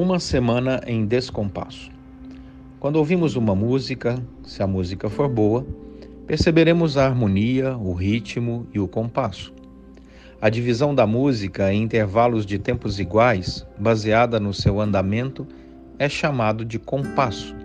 [0.00, 1.90] Uma semana em descompasso.
[2.78, 5.66] Quando ouvimos uma música, se a música for boa,
[6.24, 9.52] perceberemos a harmonia, o ritmo e o compasso.
[10.40, 15.44] A divisão da música em intervalos de tempos iguais, baseada no seu andamento,
[15.98, 17.56] é chamado de compasso.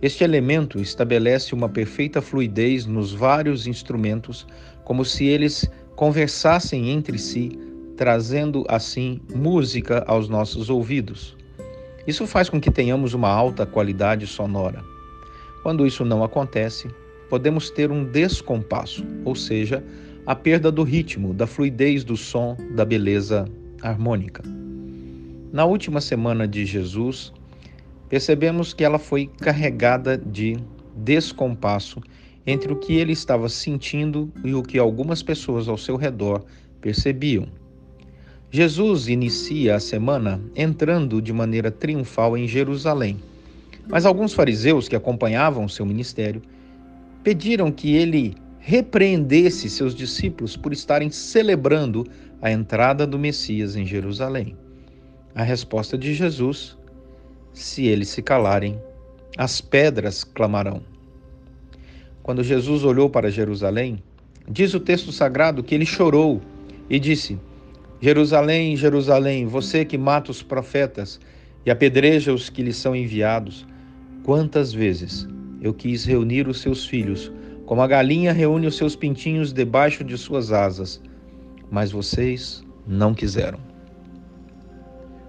[0.00, 4.46] Este elemento estabelece uma perfeita fluidez nos vários instrumentos,
[4.82, 7.58] como se eles conversassem entre si
[7.96, 11.36] trazendo assim música aos nossos ouvidos.
[12.06, 14.84] Isso faz com que tenhamos uma alta qualidade sonora.
[15.62, 16.88] Quando isso não acontece,
[17.30, 19.82] podemos ter um descompasso, ou seja,
[20.26, 23.46] a perda do ritmo, da fluidez do som, da beleza
[23.82, 24.42] harmônica.
[25.52, 27.32] Na última semana de Jesus,
[28.08, 30.56] percebemos que ela foi carregada de
[30.94, 32.00] descompasso
[32.46, 36.44] entre o que ele estava sentindo e o que algumas pessoas ao seu redor
[36.80, 37.46] percebiam.
[38.54, 43.16] Jesus inicia a semana entrando de maneira triunfal em Jerusalém.
[43.88, 46.40] Mas alguns fariseus que acompanhavam seu ministério
[47.24, 52.06] pediram que ele repreendesse seus discípulos por estarem celebrando
[52.40, 54.56] a entrada do Messias em Jerusalém.
[55.34, 56.78] A resposta de Jesus:
[57.52, 58.80] se eles se calarem,
[59.36, 60.80] as pedras clamarão.
[62.22, 64.00] Quando Jesus olhou para Jerusalém,
[64.48, 66.40] diz o texto sagrado que ele chorou
[66.88, 67.36] e disse:
[68.04, 71.18] Jerusalém, Jerusalém, você que mata os profetas
[71.64, 73.66] e apedreja os que lhes são enviados,
[74.22, 75.26] quantas vezes
[75.62, 77.32] eu quis reunir os seus filhos,
[77.64, 81.00] como a galinha reúne os seus pintinhos debaixo de suas asas,
[81.70, 83.58] mas vocês não quiseram.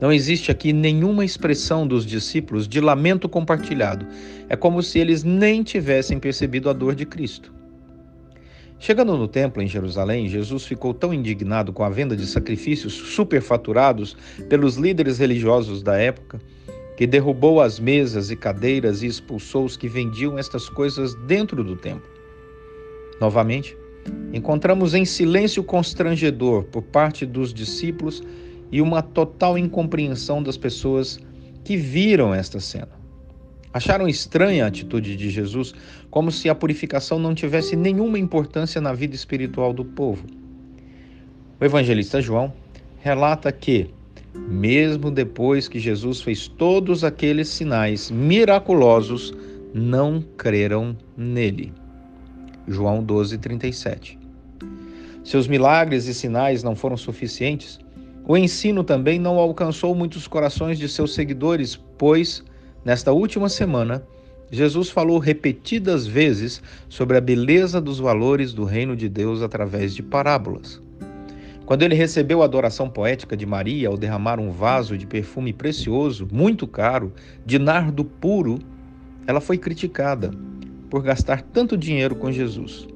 [0.00, 4.06] Não existe aqui nenhuma expressão dos discípulos de lamento compartilhado.
[4.48, 7.52] É como se eles nem tivessem percebido a dor de Cristo.
[8.82, 14.16] Chegando no templo em Jerusalém, Jesus ficou tão indignado com a venda de sacrifícios superfaturados
[14.48, 16.40] pelos líderes religiosos da época
[16.96, 21.76] que derrubou as mesas e cadeiras e expulsou os que vendiam estas coisas dentro do
[21.76, 22.08] templo.
[23.20, 23.76] Novamente,
[24.32, 28.22] encontramos em silêncio constrangedor por parte dos discípulos
[28.72, 31.18] e uma total incompreensão das pessoas
[31.64, 32.99] que viram esta cena.
[33.72, 35.72] Acharam estranha a atitude de Jesus,
[36.10, 40.26] como se a purificação não tivesse nenhuma importância na vida espiritual do povo.
[41.60, 42.52] O evangelista João
[43.00, 43.88] relata que,
[44.34, 49.32] mesmo depois que Jesus fez todos aqueles sinais miraculosos,
[49.72, 51.72] não creram nele.
[52.66, 54.18] João 12:37.
[55.22, 57.78] Seus milagres e sinais não foram suficientes.
[58.26, 62.42] O ensino também não alcançou muitos corações de seus seguidores, pois
[62.82, 64.02] Nesta última semana,
[64.50, 70.02] Jesus falou repetidas vezes sobre a beleza dos valores do reino de Deus através de
[70.02, 70.80] parábolas.
[71.66, 76.26] Quando ele recebeu a adoração poética de Maria ao derramar um vaso de perfume precioso,
[76.32, 77.12] muito caro,
[77.44, 78.58] de nardo puro,
[79.26, 80.30] ela foi criticada
[80.88, 82.88] por gastar tanto dinheiro com Jesus.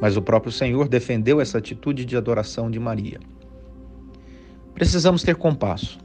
[0.00, 3.18] Mas o próprio Senhor defendeu essa atitude de adoração de Maria.
[4.72, 5.98] Precisamos ter compasso,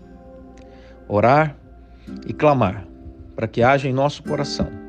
[1.08, 1.56] orar
[2.28, 2.95] e clamar
[3.36, 4.86] para que haja em nosso coração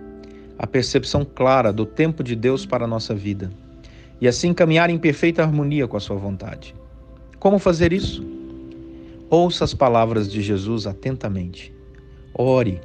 [0.58, 3.50] a percepção clara do tempo de Deus para a nossa vida
[4.20, 6.74] e assim caminhar em perfeita harmonia com a Sua vontade.
[7.38, 8.24] Como fazer isso?
[9.28, 11.74] Ouça as palavras de Jesus atentamente.
[12.32, 12.80] Ore,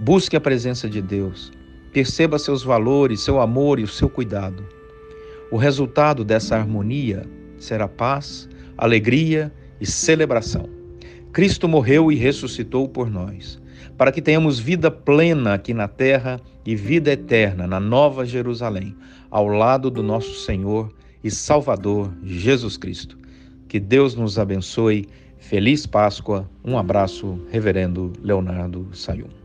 [0.00, 1.52] busque a presença de Deus,
[1.92, 4.64] perceba seus valores, seu amor e o seu cuidado.
[5.50, 7.26] O resultado dessa harmonia
[7.58, 8.48] será paz,
[8.78, 10.68] alegria e celebração.
[11.32, 13.61] Cristo morreu e ressuscitou por nós
[13.96, 18.94] para que tenhamos vida plena aqui na terra e vida eterna na Nova Jerusalém,
[19.30, 23.18] ao lado do nosso Senhor e Salvador Jesus Cristo.
[23.68, 25.08] Que Deus nos abençoe.
[25.38, 26.48] Feliz Páscoa.
[26.64, 29.41] Um abraço, Reverendo Leonardo Sayum.